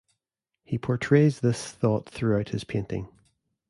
[0.63, 3.07] He portrays this thought throughout his painting.